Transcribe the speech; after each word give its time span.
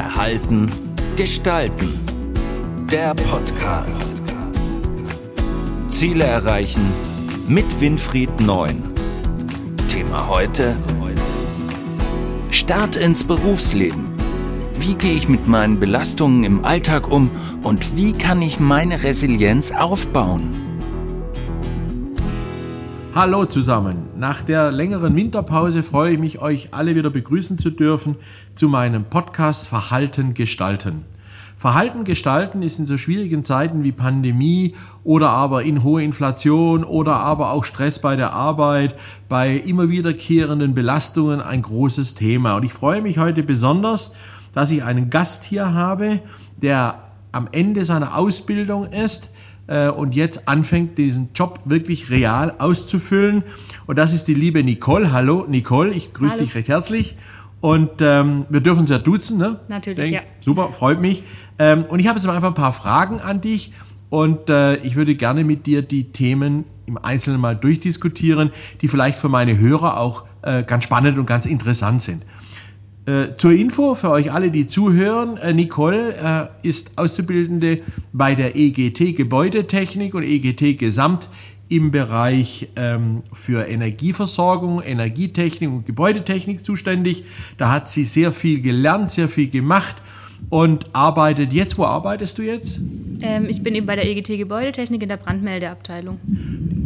Verhalten, 0.00 0.70
Gestalten. 1.16 1.90
Der 2.90 3.12
Podcast. 3.14 4.14
Ziele 5.88 6.24
erreichen 6.24 6.90
mit 7.46 7.66
Winfried 7.82 8.40
Neun. 8.40 8.82
Thema 9.90 10.26
heute. 10.26 10.74
Start 12.50 12.96
ins 12.96 13.24
Berufsleben. 13.24 14.10
Wie 14.78 14.94
gehe 14.94 15.12
ich 15.12 15.28
mit 15.28 15.46
meinen 15.46 15.78
Belastungen 15.78 16.44
im 16.44 16.64
Alltag 16.64 17.10
um 17.10 17.30
und 17.62 17.94
wie 17.94 18.14
kann 18.14 18.40
ich 18.40 18.58
meine 18.58 19.02
Resilienz 19.02 19.70
aufbauen? 19.70 20.59
Hallo 23.12 23.44
zusammen. 23.44 24.04
Nach 24.16 24.44
der 24.44 24.70
längeren 24.70 25.16
Winterpause 25.16 25.82
freue 25.82 26.12
ich 26.12 26.20
mich, 26.20 26.40
euch 26.40 26.72
alle 26.72 26.94
wieder 26.94 27.10
begrüßen 27.10 27.58
zu 27.58 27.70
dürfen 27.70 28.14
zu 28.54 28.68
meinem 28.68 29.02
Podcast 29.02 29.66
Verhalten 29.66 30.32
gestalten. 30.32 31.04
Verhalten 31.58 32.04
gestalten 32.04 32.62
ist 32.62 32.78
in 32.78 32.86
so 32.86 32.96
schwierigen 32.96 33.44
Zeiten 33.44 33.82
wie 33.82 33.90
Pandemie 33.90 34.76
oder 35.02 35.30
aber 35.30 35.64
in 35.64 35.82
hohe 35.82 36.04
Inflation 36.04 36.84
oder 36.84 37.16
aber 37.16 37.50
auch 37.50 37.64
Stress 37.64 38.00
bei 38.00 38.14
der 38.14 38.32
Arbeit, 38.32 38.94
bei 39.28 39.56
immer 39.56 39.88
wiederkehrenden 39.88 40.72
Belastungen 40.72 41.40
ein 41.40 41.62
großes 41.62 42.14
Thema. 42.14 42.54
Und 42.54 42.62
ich 42.62 42.72
freue 42.72 43.02
mich 43.02 43.18
heute 43.18 43.42
besonders, 43.42 44.14
dass 44.54 44.70
ich 44.70 44.84
einen 44.84 45.10
Gast 45.10 45.42
hier 45.42 45.74
habe, 45.74 46.20
der 46.62 47.00
am 47.32 47.48
Ende 47.50 47.84
seiner 47.84 48.16
Ausbildung 48.16 48.92
ist, 48.92 49.34
äh, 49.70 49.88
und 49.88 50.14
jetzt 50.14 50.48
anfängt, 50.48 50.98
diesen 50.98 51.30
Job 51.34 51.60
wirklich 51.64 52.10
real 52.10 52.54
auszufüllen. 52.58 53.44
Und 53.86 53.96
das 53.96 54.12
ist 54.12 54.26
die 54.26 54.34
liebe 54.34 54.62
Nicole. 54.62 55.12
Hallo 55.12 55.46
Nicole, 55.48 55.92
ich 55.92 56.12
grüße 56.12 56.34
Hallo. 56.34 56.44
dich 56.44 56.54
recht 56.54 56.68
herzlich. 56.68 57.16
Und 57.60 57.90
ähm, 58.00 58.46
wir 58.48 58.60
dürfen 58.60 58.80
uns 58.80 58.90
ja 58.90 58.98
duzen, 58.98 59.38
ne? 59.38 59.60
Natürlich, 59.68 59.96
Denk, 59.96 60.14
ja. 60.14 60.20
Super, 60.40 60.70
freut 60.76 61.00
mich. 61.00 61.22
Ähm, 61.58 61.84
und 61.84 62.00
ich 62.00 62.08
habe 62.08 62.18
jetzt 62.18 62.26
mal 62.26 62.34
einfach 62.34 62.48
ein 62.48 62.54
paar 62.54 62.72
Fragen 62.72 63.20
an 63.20 63.40
dich. 63.40 63.72
Und 64.08 64.50
äh, 64.50 64.76
ich 64.76 64.96
würde 64.96 65.14
gerne 65.14 65.44
mit 65.44 65.66
dir 65.66 65.82
die 65.82 66.10
Themen 66.10 66.64
im 66.86 66.98
Einzelnen 66.98 67.40
mal 67.40 67.54
durchdiskutieren, 67.54 68.50
die 68.80 68.88
vielleicht 68.88 69.18
für 69.18 69.28
meine 69.28 69.56
Hörer 69.56 69.98
auch 69.98 70.24
äh, 70.42 70.64
ganz 70.64 70.84
spannend 70.84 71.16
und 71.16 71.26
ganz 71.26 71.46
interessant 71.46 72.02
sind. 72.02 72.22
Äh, 73.06 73.36
zur 73.38 73.52
Info 73.52 73.94
für 73.94 74.10
euch 74.10 74.30
alle, 74.30 74.50
die 74.50 74.68
zuhören, 74.68 75.38
äh, 75.38 75.54
Nicole 75.54 76.50
äh, 76.62 76.68
ist 76.68 76.98
Auszubildende 76.98 77.80
bei 78.12 78.34
der 78.34 78.56
EGT 78.56 79.16
Gebäudetechnik 79.16 80.14
und 80.14 80.22
EGT 80.22 80.78
Gesamt 80.78 81.28
im 81.70 81.92
Bereich 81.92 82.68
ähm, 82.76 83.22
für 83.32 83.66
Energieversorgung, 83.66 84.82
Energietechnik 84.82 85.70
und 85.70 85.86
Gebäudetechnik 85.86 86.64
zuständig. 86.64 87.24
Da 87.56 87.70
hat 87.70 87.88
sie 87.88 88.04
sehr 88.04 88.32
viel 88.32 88.60
gelernt, 88.60 89.12
sehr 89.12 89.28
viel 89.28 89.48
gemacht 89.48 89.96
und 90.50 90.94
arbeitet 90.94 91.52
jetzt. 91.52 91.78
Wo 91.78 91.84
arbeitest 91.84 92.36
du 92.36 92.42
jetzt? 92.42 92.80
Ähm, 93.22 93.46
ich 93.48 93.62
bin 93.62 93.74
eben 93.74 93.86
bei 93.86 93.96
der 93.96 94.04
EGT 94.06 94.36
Gebäudetechnik 94.36 95.02
in 95.02 95.08
der 95.08 95.16
Brandmeldeabteilung. 95.16 96.18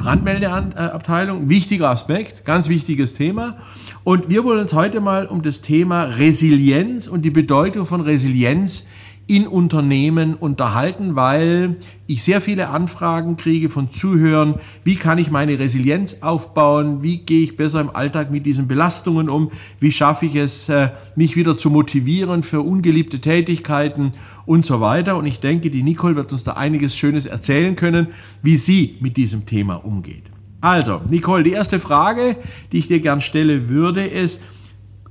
Brandmeldeabteilung, 0.05 1.49
wichtiger 1.49 1.89
Aspekt, 1.89 2.45
ganz 2.45 2.69
wichtiges 2.69 3.15
Thema. 3.15 3.57
Und 4.05 4.29
wir 4.29 4.45
wollen 4.45 4.61
uns 4.61 4.75
heute 4.75 5.01
mal 5.01 5.25
um 5.25 5.43
das 5.43 5.63
Thema 5.63 6.05
Resilienz 6.05 7.07
und 7.07 7.23
die 7.23 7.31
Bedeutung 7.31 7.87
von 7.87 8.03
Resilienz 8.03 8.91
in 9.27 9.47
Unternehmen 9.47 10.34
unterhalten, 10.34 11.17
weil 11.17 11.77
ich 12.06 12.22
sehr 12.22 12.42
viele 12.42 12.69
Anfragen 12.69 13.39
kriege 13.39 13.70
von 13.70 13.91
Zuhörern, 13.91 14.56
wie 14.84 14.97
kann 14.97 15.17
ich 15.17 15.30
meine 15.30 15.58
Resilienz 15.58 16.22
aufbauen, 16.22 17.03
wie 17.03 17.19
gehe 17.19 17.41
ich 17.41 17.56
besser 17.56 17.80
im 17.80 17.95
Alltag 17.95 18.30
mit 18.30 18.45
diesen 18.45 18.69
Belastungen 18.69 19.30
um, 19.30 19.50
wie 19.80 19.92
schaffe 19.92 20.27
ich 20.27 20.34
es, 20.34 20.69
äh, 20.69 20.91
mich 21.17 21.36
wieder 21.36 21.56
zu 21.56 21.70
motivieren 21.70 22.42
für 22.42 22.61
ungeliebte 22.61 23.20
Tätigkeiten 23.20 24.12
und 24.45 24.67
so 24.67 24.80
weiter. 24.80 25.17
Und 25.17 25.27
ich 25.27 25.41
denke, 25.41 25.70
die 25.70 25.83
Nicole 25.83 26.17
wird 26.17 26.30
uns 26.30 26.45
da 26.45 26.52
einiges 26.52 26.95
Schönes 26.95 27.24
erzählen 27.24 27.77
können, 27.77 28.08
wie 28.42 28.58
sie 28.58 28.98
mit 29.01 29.17
diesem 29.17 29.46
Thema 29.46 29.77
umgeht. 29.77 30.24
Also, 30.61 31.01
Nicole, 31.08 31.45
die 31.45 31.52
erste 31.52 31.79
Frage, 31.79 32.36
die 32.73 32.79
ich 32.79 32.89
dir 32.89 33.01
gern 33.01 33.20
stelle 33.23 33.68
würde, 33.68 34.07
ist 34.07 34.45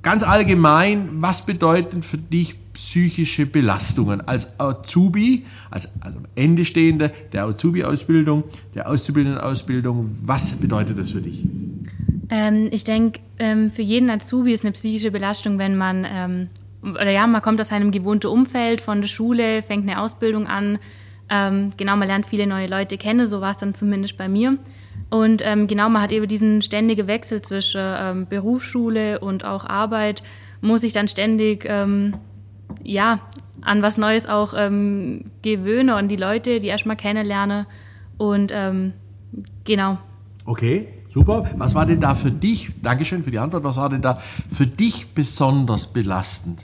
ganz 0.04 0.22
allgemein, 0.22 1.10
was 1.14 1.46
bedeuten 1.46 2.04
für 2.04 2.18
dich 2.18 2.63
psychische 2.74 3.46
Belastungen 3.46 4.22
als 4.28 4.60
Azubi, 4.60 5.46
als, 5.70 5.92
also 6.02 6.20
Ende 6.36 6.66
stehende 6.66 7.12
der 7.32 7.46
Azubi-Ausbildung, 7.46 8.44
der 8.76 8.90
Auszubildendenausbildung, 8.90 10.18
was 10.24 10.54
bedeutet 10.54 10.98
das 10.98 11.12
für 11.12 11.22
dich? 11.22 11.44
Ähm, 12.30 12.70
ich 12.72 12.84
denke, 12.84 13.20
ähm, 13.40 13.72
für 13.72 13.82
jeden 13.82 14.10
Azubi 14.10 14.54
ist 14.54 14.64
eine 14.64 14.72
psychische 14.72 15.12
Belastung, 15.12 15.60
wenn 15.60 15.78
man, 15.78 16.06
ähm, 16.10 16.48
oder 16.82 17.12
ja, 17.12 17.28
man 17.28 17.42
kommt 17.42 17.62
aus 17.62 17.72
einem 17.72 17.92
gewohnten 17.92 18.28
Umfeld 18.28 18.82
von 18.82 19.02
der 19.02 19.08
Schule, 19.08 19.62
fängt 19.62 19.88
eine 19.88 20.02
Ausbildung 20.02 20.48
an, 20.48 20.80
ähm, 21.30 21.74
genau, 21.78 21.96
man 21.96 22.08
lernt 22.08 22.26
viele 22.26 22.48
neue 22.48 22.68
Leute 22.68 22.98
kennen, 22.98 23.28
so 23.28 23.40
war 23.42 23.52
es 23.52 23.58
dann 23.58 23.74
zumindest 23.74 24.18
bei 24.18 24.28
mir. 24.28 24.58
Und 25.10 25.42
ähm, 25.46 25.68
genau, 25.68 25.90
man 25.90 26.02
hat 26.02 26.12
eben 26.12 26.28
diesen 26.28 26.62
ständigen 26.62 27.08
Wechsel 27.08 27.42
zwischen 27.42 27.82
ähm, 27.82 28.28
Berufsschule 28.28 29.20
und 29.20 29.46
auch 29.46 29.66
Arbeit, 29.66 30.24
muss 30.62 30.84
ich 30.84 30.94
dann 30.94 31.08
ständig 31.08 31.66
ja, 32.84 33.20
an 33.62 33.82
was 33.82 33.98
Neues 33.98 34.28
auch 34.28 34.54
ähm, 34.56 35.26
gewöhnen 35.42 35.96
und 35.96 36.10
die 36.10 36.16
Leute, 36.16 36.60
die 36.60 36.68
erstmal 36.68 36.96
kennenlernen. 36.96 37.66
Und 38.18 38.52
ähm, 38.54 38.94
genau. 39.64 39.98
Okay, 40.46 40.88
super. 41.14 41.50
Was 41.56 41.74
war 41.76 41.86
denn 41.86 42.02
da 42.02 42.16
für 42.16 42.32
dich, 42.32 42.72
Dankeschön 42.82 43.24
für 43.24 43.32
die 43.32 43.40
Antwort, 43.40 43.64
was 43.64 43.78
war 43.78 43.90
denn 43.90 44.02
da 44.02 44.22
für 44.54 44.68
dich 44.68 45.14
besonders 45.14 45.94
belastend? 45.94 46.60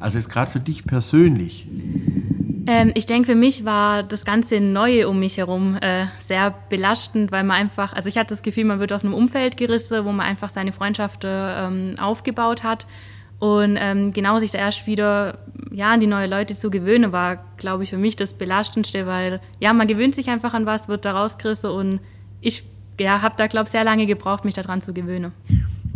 Also 0.00 0.18
jetzt 0.18 0.30
gerade 0.30 0.50
für 0.50 0.60
dich 0.60 0.84
persönlich. 0.84 1.68
Ähm, 2.66 2.92
ich 2.94 3.06
denke, 3.06 3.32
für 3.32 3.34
mich 3.36 3.64
war 3.64 4.02
das 4.02 4.24
ganze 4.24 4.60
Neue 4.60 5.08
um 5.08 5.18
mich 5.18 5.36
herum 5.36 5.76
äh, 5.80 6.06
sehr 6.20 6.54
belastend, 6.68 7.32
weil 7.32 7.44
man 7.44 7.56
einfach, 7.56 7.92
also 7.92 8.08
ich 8.08 8.18
hatte 8.18 8.30
das 8.30 8.42
Gefühl, 8.42 8.64
man 8.64 8.80
wird 8.80 8.92
aus 8.92 9.04
einem 9.04 9.14
Umfeld 9.14 9.56
gerissen, 9.56 10.04
wo 10.04 10.12
man 10.12 10.26
einfach 10.26 10.50
seine 10.50 10.72
Freundschaften 10.72 11.30
ähm, 11.30 11.94
aufgebaut 11.98 12.62
hat. 12.62 12.86
Und 13.40 13.78
ähm, 13.80 14.12
genau 14.12 14.38
sich 14.38 14.52
da 14.52 14.58
erst 14.58 14.86
wieder 14.86 15.38
ja, 15.72 15.92
an 15.92 16.00
die 16.00 16.06
neuen 16.06 16.30
Leute 16.30 16.54
zu 16.54 16.70
gewöhnen, 16.70 17.10
war, 17.10 17.38
glaube 17.56 17.82
ich, 17.82 17.90
für 17.90 17.96
mich 17.96 18.14
das 18.14 18.34
Belastendste, 18.34 19.06
weil 19.06 19.40
ja, 19.58 19.72
man 19.72 19.88
gewöhnt 19.88 20.14
sich 20.14 20.28
einfach 20.28 20.52
an 20.52 20.66
was, 20.66 20.88
wird 20.88 21.04
da 21.06 21.12
rausgerissen 21.12 21.70
und 21.70 22.00
ich 22.42 22.64
ja, 22.98 23.22
habe 23.22 23.34
da, 23.38 23.46
glaube 23.46 23.64
ich, 23.64 23.70
sehr 23.70 23.82
lange 23.82 24.06
gebraucht, 24.06 24.44
mich 24.44 24.54
daran 24.54 24.82
zu 24.82 24.92
gewöhnen. 24.92 25.32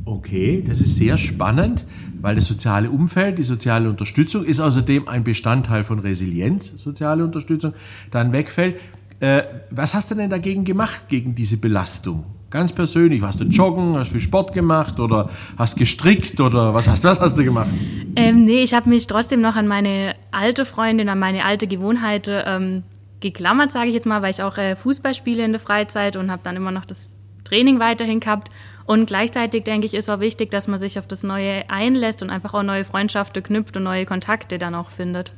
Okay, 0.06 0.64
das 0.66 0.80
ist 0.80 0.96
sehr 0.96 1.18
spannend, 1.18 1.86
weil 2.20 2.36
das 2.36 2.46
soziale 2.46 2.90
Umfeld, 2.90 3.38
die 3.38 3.42
soziale 3.42 3.88
Unterstützung 3.88 4.44
ist 4.44 4.60
außerdem 4.60 5.08
ein 5.08 5.24
Bestandteil 5.24 5.84
von 5.84 5.98
Resilienz, 5.98 6.82
soziale 6.82 7.24
Unterstützung, 7.24 7.74
dann 8.10 8.32
wegfällt. 8.32 8.76
Äh, 9.24 9.44
was 9.70 9.94
hast 9.94 10.10
du 10.10 10.14
denn 10.14 10.28
dagegen 10.28 10.64
gemacht, 10.64 11.08
gegen 11.08 11.34
diese 11.34 11.56
Belastung? 11.56 12.26
Ganz 12.50 12.72
persönlich, 12.72 13.22
warst 13.22 13.40
du 13.40 13.44
joggen, 13.44 13.96
hast 13.96 14.12
du 14.12 14.20
Sport 14.20 14.52
gemacht 14.52 15.00
oder 15.00 15.30
hast 15.56 15.78
gestrickt 15.78 16.38
oder 16.40 16.74
was 16.74 16.86
hast, 16.86 17.04
was 17.04 17.18
hast 17.18 17.38
du 17.38 17.42
gemacht? 17.42 17.70
Ähm, 18.16 18.44
nee, 18.44 18.62
ich 18.62 18.74
habe 18.74 18.90
mich 18.90 19.06
trotzdem 19.06 19.40
noch 19.40 19.56
an 19.56 19.66
meine 19.66 20.14
alte 20.30 20.66
Freundin, 20.66 21.08
an 21.08 21.18
meine 21.18 21.46
alte 21.46 21.66
Gewohnheiten 21.66 22.42
ähm, 22.44 22.82
geklammert, 23.20 23.72
sage 23.72 23.88
ich 23.88 23.94
jetzt 23.94 24.04
mal, 24.04 24.20
weil 24.20 24.30
ich 24.30 24.42
auch 24.42 24.58
äh, 24.58 24.76
Fußball 24.76 25.14
spiele 25.14 25.42
in 25.42 25.52
der 25.52 25.60
Freizeit 25.60 26.16
und 26.16 26.30
habe 26.30 26.42
dann 26.44 26.56
immer 26.56 26.70
noch 26.70 26.84
das 26.84 27.16
Training 27.44 27.80
weiterhin 27.80 28.20
gehabt. 28.20 28.50
Und 28.84 29.06
gleichzeitig 29.06 29.64
denke 29.64 29.86
ich, 29.86 29.94
ist 29.94 30.10
auch 30.10 30.20
wichtig, 30.20 30.50
dass 30.50 30.68
man 30.68 30.78
sich 30.78 30.98
auf 30.98 31.06
das 31.06 31.22
Neue 31.22 31.70
einlässt 31.70 32.22
und 32.22 32.28
einfach 32.28 32.52
auch 32.52 32.62
neue 32.62 32.84
Freundschaften 32.84 33.42
knüpft 33.42 33.74
und 33.78 33.84
neue 33.84 34.04
Kontakte 34.04 34.58
dann 34.58 34.74
auch 34.74 34.90
findet. 34.90 35.32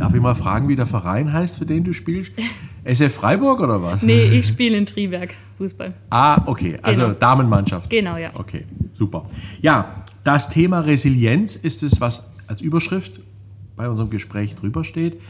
Darf 0.00 0.14
ich 0.14 0.20
mal 0.22 0.34
fragen, 0.34 0.66
wie 0.68 0.76
der 0.76 0.86
Verein 0.86 1.30
heißt, 1.30 1.58
für 1.58 1.66
den 1.66 1.84
du 1.84 1.92
spielst? 1.92 2.32
SF 2.84 3.12
Freiburg 3.12 3.60
oder 3.60 3.82
was? 3.82 4.02
Nee, 4.02 4.30
ich 4.30 4.46
spiele 4.46 4.78
in 4.78 4.86
Triberg 4.86 5.34
Fußball. 5.58 5.92
Ah, 6.08 6.42
okay. 6.46 6.78
Also 6.80 7.02
genau. 7.02 7.14
Damenmannschaft. 7.18 7.90
Genau, 7.90 8.16
ja. 8.16 8.30
Okay, 8.32 8.64
super. 8.94 9.26
Ja, 9.60 10.06
das 10.24 10.48
Thema 10.48 10.80
Resilienz 10.80 11.54
ist 11.54 11.82
es, 11.82 12.00
was 12.00 12.34
als 12.46 12.62
Überschrift 12.62 13.20
bei 13.76 13.90
unserem 13.90 14.08
Gespräch 14.08 14.56
drüber 14.56 14.84
steht. 14.84 15.20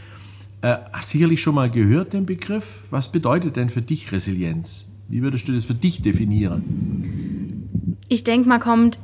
Äh, 0.62 0.76
hast 0.92 1.10
sicherlich 1.10 1.42
schon 1.42 1.56
mal 1.56 1.68
gehört 1.68 2.12
den 2.12 2.24
Begriff. 2.24 2.84
Was 2.90 3.10
bedeutet 3.10 3.56
denn 3.56 3.70
für 3.70 3.82
dich 3.82 4.12
Resilienz? 4.12 4.92
Wie 5.08 5.20
würdest 5.20 5.48
du 5.48 5.52
das 5.52 5.64
für 5.64 5.74
dich 5.74 6.02
definieren? 6.02 7.96
Ich 8.06 8.22
denke, 8.22 8.48
man 8.48 8.60
kommt, 8.60 9.00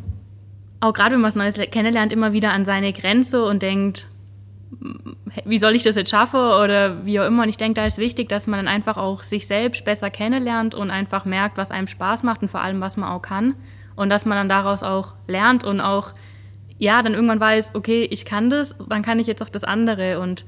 auch 0.79 0.93
gerade 0.93 1.14
wenn 1.14 1.23
man 1.23 1.29
was 1.29 1.35
Neues 1.35 1.58
kennenlernt, 1.73 2.12
immer 2.12 2.32
wieder 2.32 2.52
an 2.52 2.64
seine 2.64 2.93
Grenze 2.93 3.44
und 3.44 3.62
denkt, 3.62 4.08
wie 5.45 5.59
soll 5.59 5.75
ich 5.75 5.83
das 5.83 5.97
jetzt 5.97 6.11
schaffen 6.11 6.41
oder 6.41 7.05
wie 7.05 7.21
auch 7.21 7.27
immer. 7.27 7.45
Und 7.45 7.49
ich 7.49 7.57
denke, 7.57 7.75
da 7.81 7.87
ist 7.87 7.99
wichtig, 7.99 8.29
dass 8.29 8.47
man 8.47 8.59
dann 8.59 8.69
einfach 8.69 8.97
auch 8.97 9.23
sich 9.23 9.47
selbst 9.47 9.85
besser 9.85 10.11
kennenlernt 10.11 10.75
und 10.75 10.91
einfach 10.91 11.25
merkt, 11.25 11.57
was 11.57 11.71
einem 11.71 11.89
Spaß 11.89 12.23
macht 12.23 12.43
und 12.43 12.51
vor 12.51 12.61
allem, 12.61 12.81
was 12.81 12.97
man 12.97 13.09
auch 13.09 13.23
kann. 13.23 13.55
Und 13.95 14.11
dass 14.11 14.27
man 14.27 14.37
dann 14.37 14.49
daraus 14.49 14.83
auch 14.83 15.15
lernt 15.27 15.65
und 15.65 15.81
auch, 15.81 16.13
ja, 16.79 17.03
dann 17.03 17.15
irgendwann 17.15 17.41
weiß, 17.41 17.75
okay, 17.75 18.05
ich 18.11 18.25
kann 18.25 18.51
das, 18.51 18.75
dann 18.89 19.03
kann 19.03 19.19
ich 19.19 19.27
jetzt 19.27 19.43
auch 19.43 19.49
das 19.49 19.65
andere 19.65 20.21
und 20.21 20.45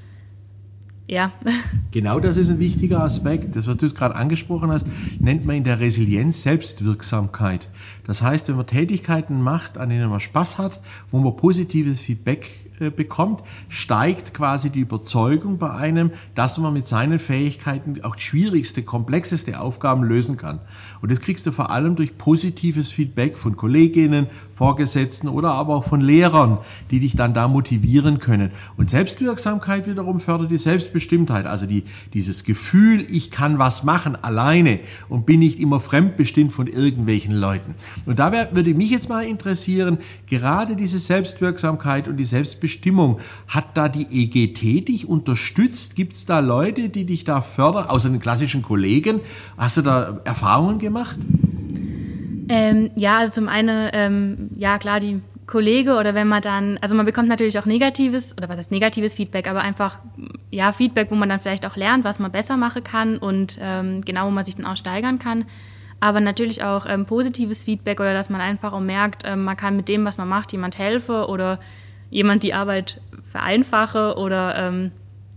ja. 1.07 1.33
Genau 1.91 2.21
das 2.21 2.37
ist 2.37 2.51
ein 2.51 2.59
wichtiger 2.59 3.03
Aspekt. 3.03 3.57
Das, 3.57 3.67
was 3.67 3.79
du 3.79 3.89
gerade 3.89 4.15
angesprochen 4.15 4.71
hast, 4.71 4.87
nennt 5.19 5.47
man 5.47 5.57
in 5.57 5.65
der 5.65 5.81
Resilienz 5.81 6.43
Selbstwirksamkeit. 6.43 7.71
Das 8.07 8.21
heißt, 8.21 8.49
wenn 8.49 8.57
man 8.57 8.67
Tätigkeiten 8.67 9.41
macht, 9.41 9.79
an 9.79 9.89
denen 9.89 10.11
man 10.11 10.21
Spaß 10.21 10.59
hat, 10.59 10.83
wo 11.11 11.19
man 11.19 11.35
positives 11.35 12.03
Feedback 12.03 12.68
bekommt, 12.79 13.43
steigt 13.69 14.35
quasi 14.35 14.71
die 14.71 14.81
Überzeugung 14.81 15.59
bei 15.59 15.71
einem, 15.71 16.13
dass 16.35 16.59
man 16.59 16.73
mit 16.73 16.89
seinen 16.89 17.19
Fähigkeiten 17.19 18.03
auch 18.03 18.19
schwierigste, 18.19 18.83
komplexeste 18.83 19.61
Aufgaben 19.61 20.05
lösen 20.05 20.37
kann. 20.37 20.61
Und 21.01 21.11
das 21.11 21.21
kriegst 21.21 21.47
du 21.47 21.53
vor 21.53 21.71
allem 21.71 21.97
durch 21.97 22.19
positives 22.19 22.91
Feedback 22.91 23.39
von 23.39 23.57
Kolleginnen, 23.57 24.29
Vorgesetzten 24.59 25.29
oder 25.29 25.53
aber 25.53 25.77
auch 25.77 25.85
von 25.85 26.01
Lehrern, 26.01 26.59
die 26.91 26.99
dich 26.99 27.15
dann 27.15 27.33
da 27.33 27.47
motivieren 27.47 28.19
können. 28.19 28.51
Und 28.77 28.91
Selbstwirksamkeit 28.91 29.87
wiederum 29.87 30.19
fördert 30.19 30.51
die 30.51 30.59
Selbstbestimmtheit, 30.59 31.47
also 31.47 31.65
die, 31.65 31.85
dieses 32.13 32.43
Gefühl, 32.43 33.07
ich 33.09 33.31
kann 33.31 33.61
was 33.61 33.85
machen 33.85 34.17
alleine 34.21 34.81
und 35.09 35.27
bin 35.27 35.39
nicht 35.39 35.61
immer 35.61 35.79
fremdbestimmt 35.79 36.53
von 36.53 36.67
irgendwelchen 36.67 37.35
Leuten. 37.35 37.77
Und 38.05 38.19
da 38.19 38.33
würde 38.33 38.75
mich 38.75 38.91
jetzt 38.91 39.09
mal 39.09 39.25
interessieren, 39.25 39.99
gerade 40.27 40.75
diese 40.75 40.99
Selbstwirksamkeit 40.99 42.09
und 42.09 42.17
die 42.17 42.25
Selbstbestimmung, 42.69 43.21
hat 43.49 43.77
da 43.77 43.89
die 43.89 44.07
EGT 44.11 44.89
dich 44.89 45.09
unterstützt? 45.09 45.97
Gibt 45.97 46.13
es 46.13 46.27
da 46.27 46.41
Leute, 46.41 46.89
die 46.89 47.05
dich 47.05 47.25
da 47.25 47.41
fördern, 47.41 47.87
außer 47.87 48.11
den 48.11 48.21
klassischen 48.21 48.63
Kollegen? 48.63 49.21
Hast 49.57 49.79
du 49.79 49.83
da 49.83 50.21
Erfahrungen 50.25 50.79
gemacht? 50.79 51.17
Ähm, 52.51 52.91
ja, 52.95 53.19
also 53.19 53.33
zum 53.33 53.49
einen, 53.49 53.91
ähm, 53.93 54.51
ja 54.57 54.79
klar, 54.79 55.01
die 55.01 55.21
Kollege 55.47 55.97
oder 55.97 56.15
wenn 56.15 56.29
man 56.29 56.43
dann, 56.43 56.79
also 56.83 56.95
man 56.95 57.07
bekommt 57.07 57.29
natürlich 57.29 57.59
auch 57.59 57.67
negatives, 57.67 58.37
oder 58.37 58.49
was 58.49 58.59
heißt 58.59 58.71
negatives 58.71 59.15
Feedback, 59.15 59.49
aber 59.49 59.61
einfach, 59.61 59.99
ja, 60.51 60.73
Feedback, 60.73 61.11
wo 61.11 61.15
man 61.15 61.29
dann 61.29 61.41
vielleicht 61.41 61.67
auch 61.67 61.77
lernt, 61.77 62.05
was 62.05 62.19
man 62.19 62.31
besser 62.31 62.57
machen 62.57 62.85
kann 62.85 63.17
und 63.17 63.59
ähm, 63.61 64.03
genau, 64.03 64.27
wo 64.27 64.31
man 64.31 64.45
sich 64.45 64.57
dann 64.57 64.67
auch 64.67 64.77
steigern 64.77 65.19
kann. 65.19 65.47
Aber 66.01 66.21
natürlich 66.21 66.63
auch 66.63 66.87
ähm, 66.87 67.07
positives 67.07 67.65
Feedback 67.65 67.99
oder 67.99 68.13
dass 68.13 68.31
man 68.31 68.41
einfach 68.41 68.73
auch 68.73 68.81
merkt, 68.81 69.23
ähm, 69.25 69.45
man 69.45 69.57
kann 69.57 69.77
mit 69.77 69.89
dem, 69.89 70.05
was 70.05 70.17
man 70.17 70.29
macht, 70.29 70.53
jemand 70.53 70.79
helfen 70.79 71.25
oder 71.25 71.59
jemand 72.11 72.43
die 72.43 72.55
Arbeit 72.55 73.01
vereinfache 73.31 74.17
oder 74.17 74.57
ähm, 74.57 74.91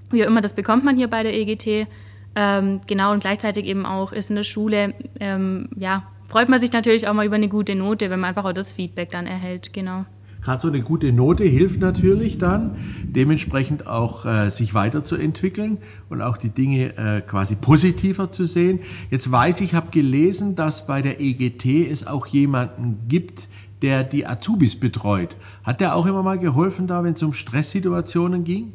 wie 0.09 0.23
auch 0.23 0.27
immer, 0.27 0.41
das 0.41 0.53
bekommt 0.53 0.83
man 0.83 0.97
hier 0.97 1.07
bei 1.07 1.23
der 1.23 1.33
EGT. 1.33 1.87
Ähm, 2.35 2.81
genau, 2.87 3.11
und 3.11 3.21
gleichzeitig 3.21 3.65
eben 3.65 3.85
auch 3.85 4.11
ist 4.11 4.29
in 4.29 4.37
der 4.37 4.43
Schule, 4.43 4.93
ähm, 5.19 5.69
ja, 5.75 6.03
freut 6.27 6.47
man 6.47 6.59
sich 6.59 6.71
natürlich 6.71 7.07
auch 7.07 7.13
mal 7.13 7.25
über 7.25 7.35
eine 7.35 7.49
gute 7.49 7.75
Note, 7.75 8.09
wenn 8.09 8.19
man 8.19 8.29
einfach 8.29 8.45
auch 8.45 8.53
das 8.53 8.71
Feedback 8.71 9.11
dann 9.11 9.27
erhält, 9.27 9.73
genau. 9.73 10.05
Gerade 10.41 10.59
so 10.59 10.69
eine 10.69 10.81
gute 10.81 11.11
Note 11.11 11.43
hilft 11.43 11.81
natürlich 11.81 12.39
dann, 12.39 12.75
dementsprechend 13.03 13.85
auch 13.85 14.25
äh, 14.25 14.49
sich 14.49 14.73
weiterzuentwickeln 14.73 15.77
und 16.09 16.21
auch 16.21 16.37
die 16.37 16.49
Dinge 16.49 16.97
äh, 16.97 17.21
quasi 17.21 17.55
positiver 17.55 18.31
zu 18.31 18.45
sehen. 18.45 18.79
Jetzt 19.11 19.31
weiß 19.31 19.61
ich, 19.61 19.75
habe 19.75 19.91
gelesen, 19.91 20.55
dass 20.55 20.87
bei 20.87 21.03
der 21.03 21.19
EGT 21.21 21.65
es 21.91 22.07
auch 22.07 22.25
jemanden 22.25 23.07
gibt, 23.07 23.47
der 23.81 24.03
die 24.03 24.27
Azubis 24.27 24.79
betreut. 24.79 25.35
Hat 25.63 25.81
der 25.81 25.95
auch 25.95 26.05
immer 26.05 26.23
mal 26.23 26.37
geholfen 26.37 26.87
da, 26.87 27.03
wenn 27.03 27.13
es 27.13 27.23
um 27.23 27.33
Stresssituationen 27.33 28.43
ging? 28.43 28.73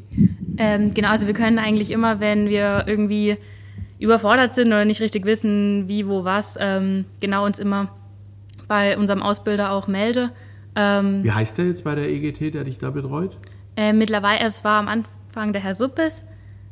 Ähm, 0.58 0.94
genau, 0.94 1.11
also 1.11 1.26
wir 1.26 1.35
können 1.35 1.58
eigentlich 1.58 1.91
immer, 1.91 2.20
wenn 2.20 2.49
wir 2.49 2.85
irgendwie 2.87 3.37
überfordert 3.99 4.55
sind 4.55 4.69
oder 4.69 4.85
nicht 4.85 5.00
richtig 5.00 5.25
wissen, 5.25 5.88
wie, 5.88 6.06
wo, 6.06 6.25
was, 6.25 6.56
ähm, 6.58 7.05
genau 7.20 7.44
uns 7.44 7.58
immer 7.58 7.88
bei 8.69 8.99
unserem 8.99 9.23
Ausbilder 9.23 9.70
auch 9.73 9.87
melde. 9.87 10.31
Ähm, 10.75 11.23
wie 11.23 11.32
heißt 11.32 11.56
der 11.56 11.67
jetzt 11.67 11.85
bei 11.85 11.94
der 11.94 12.08
EGT, 12.08 12.55
der 12.55 12.64
dich 12.64 12.79
da 12.79 12.91
betreut? 12.91 13.37
Äh, 13.76 13.93
mittlerweile, 13.93 14.44
es 14.44 14.64
war 14.64 14.79
am 14.79 14.88
Anfang 14.88 15.53
der 15.53 15.62
Herr 15.62 15.75
Suppes 15.75 16.25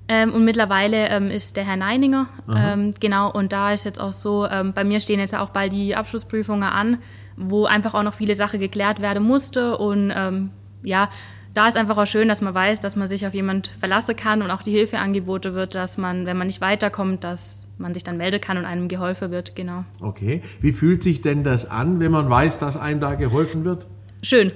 ähm, 0.08 0.34
und 0.34 0.44
mittlerweile 0.44 1.08
ähm, 1.08 1.30
ist 1.30 1.56
der 1.56 1.64
Herr 1.64 1.76
Neininger. 1.76 2.28
Ähm, 2.54 2.94
genau, 3.00 3.30
und 3.30 3.52
da 3.52 3.72
ist 3.72 3.84
jetzt 3.84 4.00
auch 4.00 4.12
so, 4.12 4.46
ähm, 4.46 4.72
bei 4.74 4.84
mir 4.84 5.00
stehen 5.00 5.20
jetzt 5.20 5.34
auch 5.34 5.50
bald 5.50 5.72
die 5.72 5.96
Abschlussprüfungen 5.96 6.64
an, 6.64 6.98
wo 7.36 7.64
einfach 7.66 7.94
auch 7.94 8.02
noch 8.02 8.14
viele 8.14 8.34
Sachen 8.34 8.60
geklärt 8.60 9.00
werden 9.00 9.24
musste 9.24 9.76
und 9.78 10.12
ähm, 10.14 10.50
ja, 10.82 11.10
da 11.54 11.68
ist 11.68 11.76
einfach 11.76 11.96
auch 11.96 12.06
schön, 12.06 12.28
dass 12.28 12.40
man 12.40 12.52
weiß, 12.52 12.80
dass 12.80 12.96
man 12.96 13.06
sich 13.06 13.26
auf 13.26 13.32
jemand 13.32 13.68
verlassen 13.78 14.16
kann 14.16 14.42
und 14.42 14.50
auch 14.50 14.62
die 14.62 14.72
Hilfe 14.72 14.98
angeboten 14.98 15.54
wird, 15.54 15.74
dass 15.74 15.96
man, 15.96 16.26
wenn 16.26 16.36
man 16.36 16.48
nicht 16.48 16.60
weiterkommt, 16.60 17.22
dass 17.22 17.66
man 17.78 17.94
sich 17.94 18.02
dann 18.02 18.16
melden 18.16 18.40
kann 18.40 18.58
und 18.58 18.64
einem 18.64 18.88
geholfen 18.88 19.30
wird, 19.30 19.54
genau. 19.54 19.84
Okay. 20.00 20.42
Wie 20.60 20.72
fühlt 20.72 21.02
sich 21.02 21.22
denn 21.22 21.44
das 21.44 21.70
an, 21.70 22.00
wenn 22.00 22.10
man 22.10 22.28
weiß, 22.28 22.58
dass 22.58 22.76
einem 22.76 23.00
da 23.00 23.14
geholfen 23.14 23.64
wird? 23.64 23.86
Schön. 24.22 24.52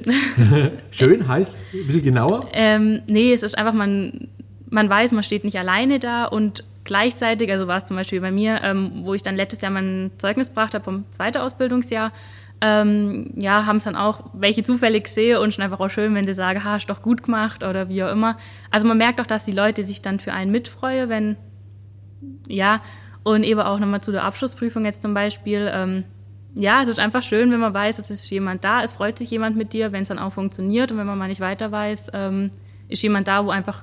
Schön 0.90 1.28
heißt 1.28 1.54
ein 1.74 1.86
bisschen 1.86 2.02
genauer? 2.02 2.48
Ähm, 2.52 3.02
nee, 3.06 3.32
es 3.32 3.42
ist 3.42 3.56
einfach, 3.56 3.74
man, 3.74 4.28
man 4.70 4.88
weiß, 4.88 5.12
man 5.12 5.22
steht 5.22 5.44
nicht 5.44 5.58
alleine 5.58 5.98
da 5.98 6.24
und 6.24 6.64
gleichzeitig, 6.84 7.50
also 7.52 7.66
war 7.66 7.78
es 7.78 7.84
zum 7.84 7.96
Beispiel 7.96 8.20
bei 8.20 8.32
mir, 8.32 8.60
ähm, 8.62 9.02
wo 9.02 9.14
ich 9.14 9.22
dann 9.22 9.36
letztes 9.36 9.60
Jahr 9.60 9.70
mein 9.70 10.10
Zeugnis 10.18 10.48
gebracht 10.48 10.74
habe 10.74 10.84
vom 10.84 11.04
zweiten 11.12 11.38
Ausbildungsjahr, 11.38 12.12
ähm, 12.60 13.32
ja, 13.36 13.66
haben 13.66 13.76
es 13.76 13.84
dann 13.84 13.96
auch 13.96 14.30
welche 14.32 14.64
zufällig 14.64 15.08
sehe 15.08 15.40
und 15.40 15.54
schon 15.54 15.64
einfach 15.64 15.80
auch 15.80 15.90
schön, 15.90 16.14
wenn 16.14 16.26
sie 16.26 16.34
sagen, 16.34 16.64
ha, 16.64 16.72
hast 16.72 16.86
doch 16.86 17.02
gut 17.02 17.22
gemacht 17.22 17.62
oder 17.62 17.88
wie 17.88 18.02
auch 18.02 18.10
immer. 18.10 18.36
Also 18.70 18.86
man 18.86 18.98
merkt 18.98 19.20
auch, 19.20 19.26
dass 19.26 19.44
die 19.44 19.52
Leute 19.52 19.84
sich 19.84 20.02
dann 20.02 20.18
für 20.18 20.32
einen 20.32 20.50
mitfreuen, 20.50 21.08
wenn, 21.08 21.36
ja, 22.48 22.82
und 23.22 23.44
eben 23.44 23.60
auch 23.60 23.78
nochmal 23.78 24.00
zu 24.00 24.10
der 24.10 24.24
Abschlussprüfung 24.24 24.84
jetzt 24.84 25.02
zum 25.02 25.14
Beispiel, 25.14 25.70
ähm, 25.72 26.04
ja, 26.54 26.82
es 26.82 26.88
ist 26.88 26.98
einfach 26.98 27.22
schön, 27.22 27.52
wenn 27.52 27.60
man 27.60 27.74
weiß, 27.74 27.98
es 27.98 28.10
ist 28.10 28.28
jemand 28.30 28.64
da, 28.64 28.82
es 28.82 28.92
freut 28.92 29.18
sich 29.18 29.30
jemand 29.30 29.56
mit 29.56 29.72
dir, 29.72 29.92
wenn 29.92 30.02
es 30.02 30.08
dann 30.08 30.18
auch 30.18 30.32
funktioniert 30.32 30.90
und 30.90 30.98
wenn 30.98 31.06
man 31.06 31.18
mal 31.18 31.28
nicht 31.28 31.40
weiter 31.40 31.70
weiß, 31.70 32.10
ähm, 32.14 32.50
ist 32.88 33.02
jemand 33.02 33.28
da, 33.28 33.44
wo 33.44 33.50
einfach 33.50 33.82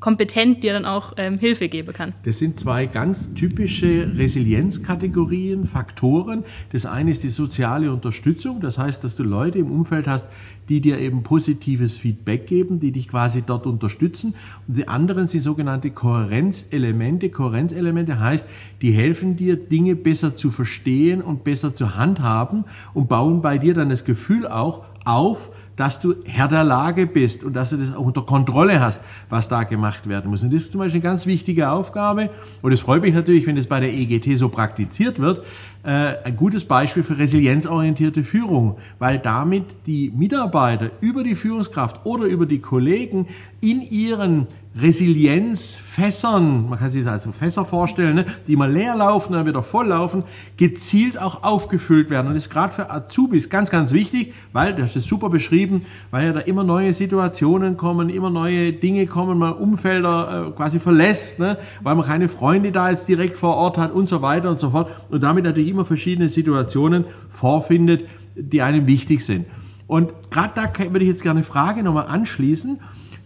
kompetent 0.00 0.62
dir 0.62 0.72
dann 0.72 0.84
auch 0.84 1.14
ähm, 1.16 1.38
Hilfe 1.38 1.68
geben 1.68 1.92
kann. 1.92 2.14
Das 2.24 2.38
sind 2.38 2.60
zwei 2.60 2.86
ganz 2.86 3.34
typische 3.34 4.12
Resilienzkategorien, 4.16 5.66
Faktoren. 5.66 6.44
Das 6.72 6.86
eine 6.86 7.10
ist 7.10 7.22
die 7.22 7.30
soziale 7.30 7.92
Unterstützung, 7.92 8.60
das 8.60 8.78
heißt, 8.78 9.02
dass 9.02 9.16
du 9.16 9.24
Leute 9.24 9.58
im 9.58 9.70
Umfeld 9.70 10.06
hast, 10.06 10.28
die 10.68 10.80
dir 10.80 10.98
eben 10.98 11.22
positives 11.22 11.96
Feedback 11.96 12.46
geben, 12.46 12.78
die 12.78 12.92
dich 12.92 13.08
quasi 13.08 13.42
dort 13.42 13.66
unterstützen. 13.66 14.34
Und 14.66 14.76
die 14.76 14.86
anderen 14.86 15.28
sind 15.28 15.40
sogenannte 15.40 15.90
Kohärenzelemente. 15.90 17.30
Kohärenzelemente 17.30 18.20
heißt, 18.20 18.46
die 18.82 18.92
helfen 18.92 19.36
dir, 19.36 19.56
Dinge 19.56 19.96
besser 19.96 20.36
zu 20.36 20.50
verstehen 20.50 21.22
und 21.22 21.42
besser 21.42 21.74
zu 21.74 21.96
handhaben 21.96 22.64
und 22.94 23.08
bauen 23.08 23.42
bei 23.42 23.58
dir 23.58 23.74
dann 23.74 23.88
das 23.88 24.04
Gefühl 24.04 24.46
auch 24.46 24.84
auf, 25.04 25.50
dass 25.78 26.00
du 26.00 26.16
Herr 26.24 26.48
der 26.48 26.64
Lage 26.64 27.06
bist 27.06 27.44
und 27.44 27.54
dass 27.54 27.70
du 27.70 27.76
das 27.76 27.94
auch 27.94 28.04
unter 28.04 28.22
Kontrolle 28.22 28.80
hast, 28.80 29.00
was 29.30 29.48
da 29.48 29.62
gemacht 29.62 30.08
werden 30.08 30.28
muss. 30.28 30.42
Und 30.42 30.52
das 30.52 30.64
ist 30.64 30.72
zum 30.72 30.80
Beispiel 30.80 31.00
eine 31.00 31.08
ganz 31.08 31.24
wichtige 31.24 31.70
Aufgabe. 31.70 32.30
Und 32.62 32.72
es 32.72 32.80
freut 32.80 33.00
mich 33.02 33.14
natürlich, 33.14 33.46
wenn 33.46 33.54
das 33.54 33.66
bei 33.66 33.78
der 33.78 33.94
EGT 33.94 34.36
so 34.36 34.48
praktiziert 34.48 35.20
wird. 35.20 35.42
Äh, 35.84 36.16
ein 36.24 36.36
gutes 36.36 36.64
Beispiel 36.64 37.04
für 37.04 37.16
resilienzorientierte 37.18 38.24
Führung, 38.24 38.78
weil 38.98 39.20
damit 39.20 39.64
die 39.86 40.12
Mitarbeiter 40.14 40.90
über 41.00 41.22
die 41.22 41.36
Führungskraft 41.36 42.04
oder 42.04 42.24
über 42.24 42.46
die 42.46 42.58
Kollegen 42.58 43.28
in 43.60 43.82
ihren 43.82 44.48
Resilienzfässern, 44.80 46.68
man 46.68 46.78
kann 46.78 46.90
sich 46.90 47.04
das 47.04 47.26
als 47.26 47.36
Fässer 47.36 47.64
vorstellen, 47.64 48.16
ne, 48.16 48.26
die 48.46 48.54
mal 48.54 48.70
leer 48.70 48.94
laufen, 48.94 49.32
dann 49.32 49.46
wieder 49.46 49.62
voll 49.62 49.88
laufen, 49.88 50.22
gezielt 50.56 51.18
auch 51.18 51.42
aufgefüllt 51.42 52.10
werden. 52.10 52.28
Und 52.28 52.34
das 52.34 52.44
ist 52.44 52.50
gerade 52.50 52.72
für 52.72 52.90
Azubis 52.90 53.50
ganz, 53.50 53.70
ganz 53.70 53.92
wichtig, 53.92 54.34
weil, 54.52 54.74
das 54.74 54.94
ist 54.94 55.08
super 55.08 55.30
beschrieben, 55.30 55.86
weil 56.10 56.26
ja 56.26 56.32
da 56.32 56.40
immer 56.40 56.64
neue 56.64 56.92
Situationen 56.92 57.76
kommen, 57.76 58.08
immer 58.08 58.30
neue 58.30 58.72
Dinge 58.72 59.06
kommen, 59.06 59.38
man 59.38 59.54
Umfelder 59.54 60.48
äh, 60.48 60.50
quasi 60.52 60.78
verlässt, 60.78 61.40
ne, 61.40 61.58
weil 61.82 61.94
man 61.96 62.06
keine 62.06 62.28
Freunde 62.28 62.70
da 62.70 62.90
jetzt 62.90 63.08
direkt 63.08 63.36
vor 63.36 63.56
Ort 63.56 63.78
hat 63.78 63.92
und 63.92 64.08
so 64.08 64.22
weiter 64.22 64.50
und 64.50 64.60
so 64.60 64.70
fort. 64.70 64.90
Und 65.08 65.22
damit 65.22 65.44
natürlich 65.44 65.67
immer 65.70 65.84
verschiedene 65.84 66.28
Situationen 66.28 67.04
vorfindet, 67.30 68.04
die 68.34 68.62
einem 68.62 68.86
wichtig 68.86 69.24
sind. 69.24 69.46
Und 69.86 70.12
gerade 70.30 70.52
da 70.54 70.92
würde 70.92 71.04
ich 71.04 71.10
jetzt 71.10 71.22
gerne 71.22 71.38
eine 71.38 71.44
Frage 71.44 71.82
nochmal 71.82 72.06
anschließen 72.06 72.78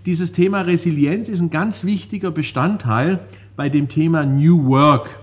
dieses 0.04 0.32
Thema 0.32 0.62
Resilienz 0.62 1.28
ist 1.28 1.40
ein 1.40 1.50
ganz 1.50 1.84
wichtiger 1.84 2.32
Bestandteil 2.32 3.20
bei 3.54 3.68
dem 3.68 3.88
Thema 3.88 4.26
New 4.26 4.66
Work. 4.66 5.21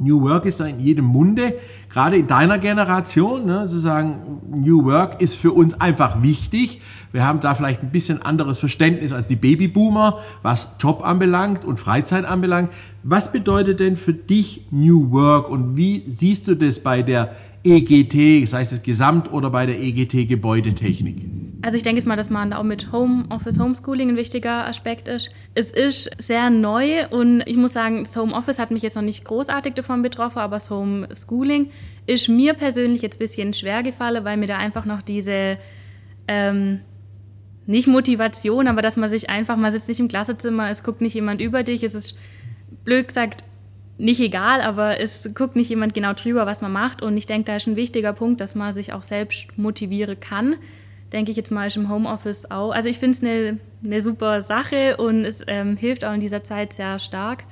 New 0.00 0.22
Work 0.22 0.46
ist 0.46 0.60
in 0.60 0.80
jedem 0.80 1.04
Munde, 1.04 1.54
gerade 1.90 2.16
in 2.16 2.26
deiner 2.26 2.58
Generation, 2.58 3.46
ne, 3.46 3.68
sozusagen 3.68 4.40
New 4.50 4.84
Work 4.84 5.20
ist 5.20 5.36
für 5.36 5.52
uns 5.52 5.80
einfach 5.80 6.22
wichtig. 6.22 6.80
Wir 7.12 7.24
haben 7.24 7.40
da 7.40 7.54
vielleicht 7.54 7.82
ein 7.82 7.90
bisschen 7.90 8.20
anderes 8.22 8.58
Verständnis 8.58 9.12
als 9.12 9.28
die 9.28 9.36
Babyboomer, 9.36 10.18
was 10.42 10.70
Job 10.80 11.04
anbelangt 11.04 11.64
und 11.64 11.78
Freizeit 11.78 12.24
anbelangt. 12.24 12.70
Was 13.02 13.30
bedeutet 13.30 13.80
denn 13.80 13.96
für 13.96 14.14
dich 14.14 14.66
New 14.70 15.10
Work 15.12 15.48
und 15.48 15.76
wie 15.76 16.04
siehst 16.08 16.48
du 16.48 16.56
das 16.56 16.80
bei 16.80 17.02
der 17.02 17.36
EGT, 17.62 18.48
sei 18.48 18.62
es 18.62 18.82
Gesamt- 18.82 19.32
oder 19.32 19.50
bei 19.50 19.66
der 19.66 19.80
EGT 19.80 20.28
Gebäudetechnik? 20.28 21.33
Also 21.64 21.78
ich 21.78 21.82
denke 21.82 22.06
mal, 22.06 22.14
dass 22.14 22.28
man 22.28 22.50
da 22.50 22.58
auch 22.58 22.62
mit 22.62 22.92
Homeoffice, 22.92 23.58
Homeschooling 23.58 24.10
ein 24.10 24.16
wichtiger 24.16 24.66
Aspekt 24.66 25.08
ist. 25.08 25.30
Es 25.54 25.72
ist 25.72 26.10
sehr 26.18 26.50
neu 26.50 27.08
und 27.08 27.40
ich 27.46 27.56
muss 27.56 27.72
sagen, 27.72 28.04
das 28.04 28.14
Homeoffice 28.16 28.58
hat 28.58 28.70
mich 28.70 28.82
jetzt 28.82 28.96
noch 28.96 29.02
nicht 29.02 29.24
großartig 29.24 29.72
davon 29.72 30.02
betroffen, 30.02 30.40
aber 30.40 30.56
das 30.56 30.68
Homeschooling 30.68 31.70
ist 32.04 32.28
mir 32.28 32.52
persönlich 32.52 33.00
jetzt 33.00 33.16
ein 33.16 33.20
bisschen 33.20 33.54
schwer 33.54 33.82
gefallen, 33.82 34.26
weil 34.26 34.36
mir 34.36 34.46
da 34.46 34.58
einfach 34.58 34.84
noch 34.84 35.00
diese, 35.00 35.56
ähm, 36.28 36.80
nicht 37.64 37.88
Motivation, 37.88 38.68
aber 38.68 38.82
dass 38.82 38.98
man 38.98 39.08
sich 39.08 39.30
einfach, 39.30 39.56
man 39.56 39.72
sitzt 39.72 39.88
nicht 39.88 40.00
im 40.00 40.08
Klassezimmer, 40.08 40.68
es 40.68 40.82
guckt 40.82 41.00
nicht 41.00 41.14
jemand 41.14 41.40
über 41.40 41.62
dich, 41.62 41.82
es 41.82 41.94
ist 41.94 42.18
blöd 42.84 43.08
gesagt 43.08 43.42
nicht 43.96 44.20
egal, 44.20 44.60
aber 44.60 45.00
es 45.00 45.30
guckt 45.34 45.56
nicht 45.56 45.70
jemand 45.70 45.94
genau 45.94 46.12
drüber, 46.12 46.44
was 46.44 46.60
man 46.60 46.72
macht. 46.72 47.00
Und 47.00 47.16
ich 47.16 47.26
denke, 47.26 47.46
da 47.46 47.56
ist 47.56 47.68
ein 47.68 47.76
wichtiger 47.76 48.12
Punkt, 48.12 48.42
dass 48.42 48.54
man 48.54 48.74
sich 48.74 48.92
auch 48.92 49.04
selbst 49.04 49.56
motivieren 49.56 50.20
kann. 50.20 50.56
Denke 51.14 51.30
ich 51.30 51.36
jetzt 51.36 51.50
mal 51.50 51.68
ist 51.68 51.76
im 51.76 51.88
Homeoffice 51.88 52.50
auch. 52.50 52.72
Also 52.72 52.90
ich 52.90 52.98
finde 52.98 53.16
es 53.16 53.22
eine, 53.22 53.58
eine 53.82 54.00
super 54.00 54.42
Sache 54.42 54.96
und 54.96 55.24
es 55.24 55.42
ähm, 55.46 55.76
hilft 55.76 56.04
auch 56.04 56.12
in 56.12 56.20
dieser 56.20 56.44
Zeit 56.44 56.74
sehr 56.74 56.98
stark. 56.98 57.44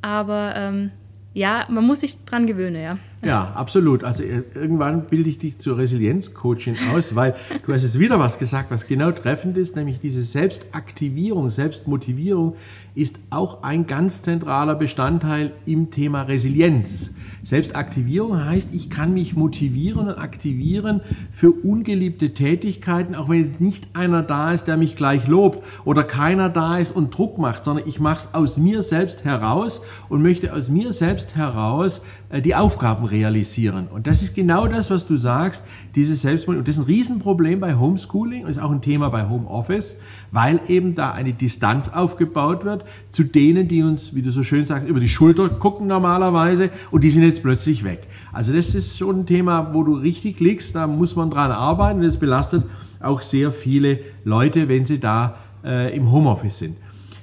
Aber 0.00 0.54
ähm, 0.56 0.92
ja, 1.34 1.66
man 1.68 1.84
muss 1.84 2.00
sich 2.00 2.24
dran 2.24 2.46
gewöhnen, 2.46 2.80
ja. 2.80 2.98
Ja, 3.22 3.52
absolut. 3.54 4.02
Also 4.02 4.22
äh, 4.22 4.42
irgendwann 4.54 5.06
bilde 5.06 5.28
ich 5.28 5.38
dich 5.38 5.58
zur 5.58 5.76
Resilienzcoaching 5.76 6.76
aus, 6.94 7.14
weil 7.14 7.34
du 7.66 7.72
hast 7.72 7.82
jetzt 7.82 7.98
wieder 7.98 8.18
was 8.18 8.38
gesagt, 8.38 8.70
was 8.70 8.86
genau 8.86 9.12
treffend 9.12 9.58
ist, 9.58 9.76
nämlich 9.76 10.00
diese 10.00 10.22
Selbstaktivierung, 10.22 11.50
Selbstmotivierung 11.50 12.56
ist 12.94 13.18
auch 13.30 13.62
ein 13.62 13.86
ganz 13.86 14.22
zentraler 14.22 14.74
Bestandteil 14.74 15.52
im 15.66 15.90
Thema 15.90 16.22
Resilienz. 16.22 17.14
Selbstaktivierung 17.42 18.44
heißt, 18.44 18.70
ich 18.72 18.90
kann 18.90 19.14
mich 19.14 19.34
motivieren 19.34 20.08
und 20.08 20.18
aktivieren 20.18 21.00
für 21.32 21.50
ungeliebte 21.50 22.34
Tätigkeiten, 22.34 23.14
auch 23.14 23.28
wenn 23.28 23.44
jetzt 23.44 23.60
nicht 23.60 23.88
einer 23.94 24.22
da 24.22 24.52
ist, 24.52 24.64
der 24.64 24.76
mich 24.76 24.96
gleich 24.96 25.26
lobt 25.26 25.64
oder 25.84 26.04
keiner 26.04 26.48
da 26.48 26.78
ist 26.78 26.92
und 26.92 27.16
Druck 27.16 27.38
macht, 27.38 27.64
sondern 27.64 27.86
ich 27.86 28.00
mache 28.00 28.26
es 28.26 28.34
aus 28.34 28.56
mir 28.56 28.82
selbst 28.82 29.24
heraus 29.24 29.80
und 30.08 30.20
möchte 30.22 30.52
aus 30.52 30.68
mir 30.68 30.92
selbst 30.92 31.36
heraus 31.36 32.02
die 32.38 32.54
Aufgaben 32.54 33.04
realisieren. 33.04 33.88
Und 33.88 34.06
das 34.06 34.22
ist 34.22 34.36
genau 34.36 34.68
das, 34.68 34.88
was 34.88 35.06
du 35.06 35.16
sagst, 35.16 35.64
dieses 35.96 36.22
Selbstmotivation. 36.22 36.58
Und 36.58 36.68
das 36.68 36.76
ist 36.76 36.82
ein 36.82 36.86
Riesenproblem 36.86 37.58
bei 37.58 37.74
Homeschooling 37.74 38.44
und 38.44 38.50
ist 38.50 38.60
auch 38.60 38.70
ein 38.70 38.82
Thema 38.82 39.08
bei 39.08 39.28
Homeoffice, 39.28 39.98
weil 40.30 40.60
eben 40.68 40.94
da 40.94 41.10
eine 41.10 41.32
Distanz 41.32 41.88
aufgebaut 41.88 42.64
wird 42.64 42.84
zu 43.10 43.24
denen, 43.24 43.66
die 43.66 43.82
uns, 43.82 44.14
wie 44.14 44.22
du 44.22 44.30
so 44.30 44.44
schön 44.44 44.64
sagst, 44.64 44.88
über 44.88 45.00
die 45.00 45.08
Schulter 45.08 45.48
gucken 45.48 45.88
normalerweise 45.88 46.70
und 46.92 47.02
die 47.02 47.10
sind 47.10 47.24
jetzt 47.24 47.42
plötzlich 47.42 47.82
weg. 47.82 48.06
Also 48.32 48.52
das 48.52 48.76
ist 48.76 48.96
schon 48.96 49.20
ein 49.20 49.26
Thema, 49.26 49.74
wo 49.74 49.82
du 49.82 49.94
richtig 49.94 50.38
liegst, 50.38 50.76
da 50.76 50.86
muss 50.86 51.16
man 51.16 51.30
dran 51.30 51.50
arbeiten 51.50 51.98
und 51.98 52.04
das 52.04 52.16
belastet 52.16 52.62
auch 53.00 53.22
sehr 53.22 53.50
viele 53.50 53.98
Leute, 54.24 54.68
wenn 54.68 54.86
sie 54.86 55.00
da 55.00 55.36
äh, 55.64 55.96
im 55.96 56.12
Homeoffice 56.12 56.58
sind. 56.58 56.76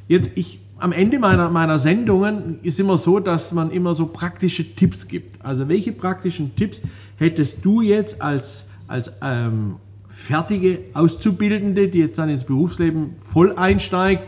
Jetzt, 0.07 0.31
ich 0.35 0.59
am 0.79 0.91
Ende 0.91 1.19
meiner, 1.19 1.49
meiner 1.49 1.79
Sendungen 1.79 2.59
ist 2.61 2.79
immer 2.79 2.97
so, 2.97 3.19
dass 3.19 3.51
man 3.51 3.71
immer 3.71 3.95
so 3.95 4.07
praktische 4.07 4.75
Tipps 4.75 5.07
gibt. 5.07 5.43
Also 5.43 5.67
welche 5.67 5.91
praktischen 5.91 6.55
Tipps 6.55 6.81
hättest 7.17 7.65
du 7.65 7.81
jetzt 7.81 8.21
als, 8.21 8.69
als 8.87 9.11
ähm, 9.21 9.77
fertige 10.09 10.79
Auszubildende, 10.93 11.87
die 11.87 11.99
jetzt 11.99 12.19
dann 12.19 12.29
ins 12.29 12.43
Berufsleben 12.43 13.15
voll 13.23 13.55
einsteigt, 13.55 14.23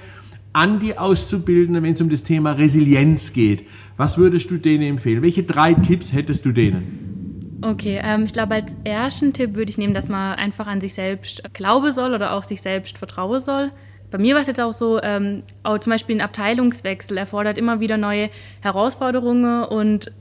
an 0.52 0.80
die 0.80 0.98
Auszubildenden, 0.98 1.84
wenn 1.84 1.94
es 1.94 2.02
um 2.02 2.10
das 2.10 2.24
Thema 2.24 2.54
Resilienz 2.54 3.34
geht? 3.34 3.66
Was 3.98 4.18
würdest 4.18 4.50
du 4.50 4.58
denen 4.58 4.84
empfehlen? 4.84 5.22
Welche 5.22 5.44
drei 5.44 5.74
Tipps 5.76 6.14
hättest 6.14 6.46
du 6.46 6.52
denen? 6.52 7.60
Okay, 7.62 8.00
ähm, 8.02 8.24
ich 8.24 8.34
glaube, 8.34 8.56
als 8.56 8.76
ersten 8.86 9.34
Tipp 9.34 9.56
würde 9.56 9.70
ich 9.70 9.78
nehmen, 9.78 9.94
dass 9.94 10.08
man 10.08 10.36
einfach 10.36 10.66
an 10.66 10.82
sich 10.82 10.94
selbst 10.94 11.44
glauben 11.54 11.92
soll 11.92 12.14
oder 12.14 12.34
auch 12.34 12.46
sich 12.46 12.62
selbst 12.62 12.98
vertrauen 12.98 13.42
soll 13.42 13.72
bei 14.12 14.18
mir 14.18 14.36
war 14.36 14.42
es 14.42 14.48
jetzt 14.48 14.60
auch 14.60 14.74
so, 14.74 15.02
ähm, 15.02 15.44
auch 15.64 15.78
zum 15.80 15.92
Beispiel 15.92 16.16
ein 16.16 16.22
Abteilungswechsel 16.22 17.18
erfordert 17.18 17.58
immer 17.58 17.80
wieder 17.80 17.98
neue 17.98 18.30
Herausforderungen 18.62 19.64
und 19.64 20.12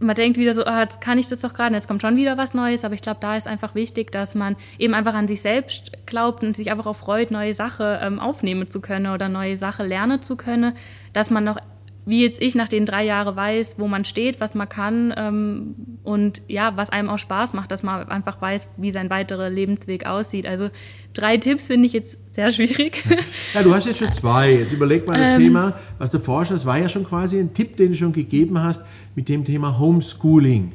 man 0.00 0.14
denkt 0.14 0.38
wieder 0.38 0.54
so, 0.54 0.64
ah, 0.64 0.82
jetzt 0.82 1.00
kann 1.00 1.18
ich 1.18 1.28
das 1.28 1.40
doch 1.40 1.54
gerade, 1.54 1.74
jetzt 1.74 1.88
kommt 1.88 2.02
schon 2.02 2.16
wieder 2.16 2.38
was 2.38 2.54
Neues, 2.54 2.84
aber 2.84 2.94
ich 2.94 3.02
glaube, 3.02 3.18
da 3.20 3.36
ist 3.36 3.48
einfach 3.48 3.74
wichtig, 3.74 4.12
dass 4.12 4.34
man 4.34 4.56
eben 4.78 4.94
einfach 4.94 5.14
an 5.14 5.26
sich 5.26 5.40
selbst 5.40 6.06
glaubt 6.06 6.42
und 6.42 6.56
sich 6.56 6.70
einfach 6.70 6.86
auch 6.86 6.96
freut, 6.96 7.30
neue 7.30 7.54
Sachen 7.54 7.98
ähm, 8.00 8.20
aufnehmen 8.20 8.70
zu 8.70 8.80
können 8.80 9.12
oder 9.12 9.28
neue 9.28 9.56
Sachen 9.56 9.86
lernen 9.86 10.22
zu 10.22 10.36
können, 10.36 10.76
dass 11.12 11.30
man 11.30 11.44
noch 11.44 11.58
wie 12.08 12.22
jetzt 12.22 12.40
ich 12.40 12.54
nach 12.54 12.68
den 12.70 12.86
drei 12.86 13.04
Jahren 13.04 13.36
weiß, 13.36 13.74
wo 13.78 13.86
man 13.86 14.06
steht, 14.06 14.40
was 14.40 14.54
man 14.54 14.66
kann 14.66 15.12
ähm, 15.14 15.74
und 16.04 16.40
ja, 16.48 16.74
was 16.74 16.88
einem 16.88 17.10
auch 17.10 17.18
Spaß 17.18 17.52
macht, 17.52 17.70
dass 17.70 17.82
man 17.82 18.08
einfach 18.08 18.40
weiß, 18.40 18.66
wie 18.78 18.92
sein 18.92 19.10
weiterer 19.10 19.50
Lebensweg 19.50 20.06
aussieht. 20.06 20.46
Also 20.46 20.70
drei 21.12 21.36
Tipps 21.36 21.66
finde 21.66 21.86
ich 21.86 21.92
jetzt 21.92 22.18
sehr 22.34 22.50
schwierig. 22.50 23.04
Ja, 23.54 23.62
du 23.62 23.74
hast 23.74 23.86
jetzt 23.86 23.98
schon 23.98 24.12
zwei. 24.12 24.52
Jetzt 24.52 24.72
überleg 24.72 25.06
mal 25.06 25.18
das 25.18 25.30
ähm, 25.30 25.40
Thema, 25.40 25.78
was 25.98 26.10
du 26.10 26.18
forschst. 26.18 26.52
Das 26.52 26.66
war 26.66 26.78
ja 26.78 26.88
schon 26.88 27.04
quasi 27.04 27.38
ein 27.38 27.54
Tipp, 27.54 27.76
den 27.76 27.90
du 27.90 27.96
schon 27.96 28.12
gegeben 28.12 28.62
hast 28.62 28.82
mit 29.14 29.28
dem 29.28 29.44
Thema 29.44 29.78
Homeschooling. 29.78 30.72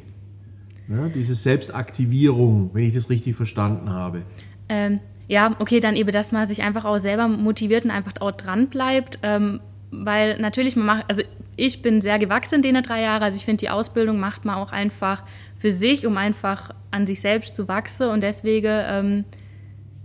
Ja, 0.89 1.07
diese 1.09 1.35
Selbstaktivierung, 1.35 2.71
wenn 2.73 2.83
ich 2.83 2.93
das 2.93 3.09
richtig 3.09 3.35
verstanden 3.35 3.89
habe. 3.89 4.23
Ähm, 4.69 4.99
ja, 5.27 5.55
okay, 5.59 5.79
dann 5.79 5.95
eben, 5.95 6.11
dass 6.11 6.31
man 6.31 6.45
sich 6.47 6.61
einfach 6.61 6.85
auch 6.85 6.97
selber 6.97 7.27
motiviert 7.27 7.85
und 7.85 7.91
einfach 7.91 8.13
auch 8.19 8.31
dran 8.31 8.67
bleibt. 8.67 9.19
Ähm, 9.23 9.61
weil 10.03 10.39
natürlich 10.39 10.75
man 10.75 10.85
macht, 10.85 11.05
also 11.07 11.21
ich 11.55 11.81
bin 11.81 12.01
sehr 12.01 12.19
gewachsen 12.19 12.55
in 12.55 12.61
den 12.61 12.83
drei 12.83 13.01
Jahren, 13.01 13.23
also 13.23 13.37
ich 13.37 13.45
finde 13.45 13.61
die 13.61 13.69
Ausbildung 13.69 14.19
macht 14.19 14.45
man 14.45 14.55
auch 14.55 14.71
einfach 14.71 15.23
für 15.57 15.71
sich, 15.71 16.05
um 16.07 16.17
einfach 16.17 16.71
an 16.91 17.07
sich 17.07 17.21
selbst 17.21 17.55
zu 17.55 17.67
wachsen. 17.67 18.09
Und 18.09 18.21
deswegen 18.21 18.81
ähm, 18.85 19.25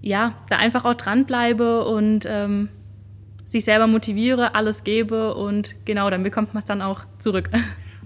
ja 0.00 0.34
da 0.48 0.56
einfach 0.56 0.84
auch 0.84 0.94
dranbleibe 0.94 1.84
und 1.84 2.24
ähm, 2.28 2.68
sich 3.46 3.64
selber 3.64 3.86
motiviere, 3.86 4.54
alles 4.54 4.84
gebe. 4.84 5.34
Und 5.34 5.74
genau 5.84 6.10
dann 6.10 6.22
bekommt 6.22 6.54
man 6.54 6.60
es 6.60 6.66
dann 6.66 6.82
auch 6.82 7.00
zurück. 7.18 7.50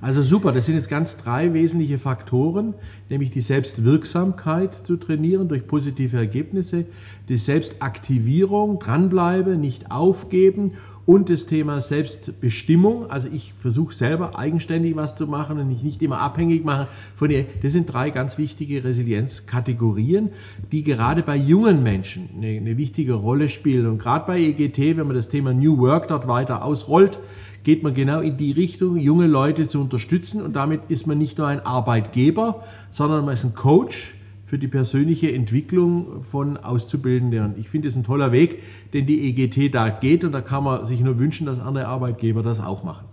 Also 0.02 0.20
super, 0.22 0.50
das 0.50 0.66
sind 0.66 0.74
jetzt 0.74 0.88
ganz 0.88 1.16
drei 1.16 1.54
wesentliche 1.54 1.96
Faktoren, 1.96 2.74
nämlich 3.08 3.30
die 3.30 3.40
Selbstwirksamkeit 3.40 4.84
zu 4.84 4.96
trainieren 4.96 5.46
durch 5.46 5.64
positive 5.64 6.16
Ergebnisse, 6.16 6.86
die 7.28 7.36
Selbstaktivierung, 7.36 8.80
dranbleiben, 8.80 9.60
nicht 9.60 9.92
aufgeben 9.92 10.72
und 11.04 11.30
das 11.30 11.46
Thema 11.46 11.80
Selbstbestimmung. 11.80 13.10
Also 13.10 13.28
ich 13.32 13.54
versuche 13.60 13.94
selber 13.94 14.38
eigenständig 14.38 14.96
was 14.96 15.16
zu 15.16 15.26
machen 15.26 15.58
und 15.58 15.68
mich 15.68 15.82
nicht 15.82 16.02
immer 16.02 16.20
abhängig 16.20 16.64
machen 16.64 16.86
von 17.16 17.30
ihr. 17.30 17.46
Das 17.62 17.72
sind 17.72 17.92
drei 17.92 18.10
ganz 18.10 18.38
wichtige 18.38 18.84
Resilienzkategorien, 18.84 20.30
die 20.70 20.84
gerade 20.84 21.22
bei 21.22 21.36
jungen 21.36 21.82
Menschen 21.82 22.28
eine, 22.36 22.48
eine 22.48 22.76
wichtige 22.76 23.14
Rolle 23.14 23.48
spielen. 23.48 23.86
Und 23.86 23.98
gerade 23.98 24.26
bei 24.26 24.38
EGT, 24.38 24.96
wenn 24.96 25.06
man 25.06 25.16
das 25.16 25.28
Thema 25.28 25.52
New 25.52 25.78
Work 25.78 26.08
dort 26.08 26.28
weiter 26.28 26.64
ausrollt, 26.64 27.18
geht 27.64 27.82
man 27.82 27.94
genau 27.94 28.20
in 28.20 28.36
die 28.36 28.52
Richtung, 28.52 28.96
junge 28.96 29.26
Leute 29.26 29.66
zu 29.66 29.80
unterstützen. 29.80 30.42
Und 30.42 30.54
damit 30.54 30.82
ist 30.88 31.06
man 31.06 31.18
nicht 31.18 31.38
nur 31.38 31.46
ein 31.46 31.64
Arbeitgeber, 31.64 32.64
sondern 32.90 33.24
man 33.24 33.34
ist 33.34 33.44
ein 33.44 33.54
Coach 33.54 34.14
für 34.52 34.58
die 34.58 34.68
persönliche 34.68 35.32
Entwicklung 35.32 36.24
von 36.30 36.58
Auszubildenden. 36.58 37.54
Ich 37.56 37.70
finde 37.70 37.88
es 37.88 37.96
ein 37.96 38.04
toller 38.04 38.32
Weg, 38.32 38.58
den 38.92 39.06
die 39.06 39.26
EGT 39.26 39.74
da 39.74 39.88
geht 39.88 40.24
und 40.24 40.32
da 40.32 40.42
kann 40.42 40.62
man 40.62 40.84
sich 40.84 41.00
nur 41.00 41.18
wünschen, 41.18 41.46
dass 41.46 41.58
andere 41.58 41.86
Arbeitgeber 41.86 42.42
das 42.42 42.60
auch 42.60 42.84
machen. 42.84 43.06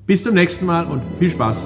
Bis 0.07 0.25
zum 0.25 0.35
nächsten 0.35 0.67
Mal 0.67 0.87
und 0.87 1.03
viel 1.19 1.31
Spaß. 1.31 1.65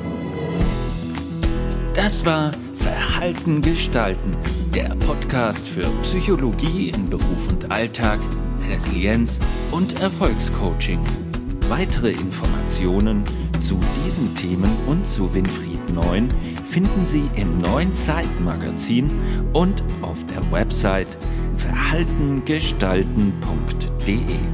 Das 1.94 2.26
war 2.26 2.50
Verhalten 2.84 3.60
gestalten, 3.62 4.36
der 4.74 4.90
Podcast 5.06 5.66
für 5.66 5.88
Psychologie 6.02 6.90
in 6.90 7.08
Beruf 7.08 7.48
und 7.48 7.70
Alltag, 7.70 8.20
Resilienz 8.68 9.38
und 9.70 10.02
Erfolgscoaching. 10.02 11.00
Weitere 11.70 12.10
Informationen 12.10 13.24
zu 13.58 13.80
diesen 14.04 14.34
Themen 14.34 14.70
und 14.86 15.08
zu 15.08 15.34
Winfried 15.34 15.94
Neun 15.94 16.28
finden 16.66 17.06
Sie 17.06 17.24
im 17.36 17.56
neuen 17.56 17.94
Zeitmagazin 17.94 19.10
und 19.54 19.82
auf 20.02 20.18
der 20.26 20.52
Website 20.52 21.16
verhaltengestalten.de. 21.56 24.53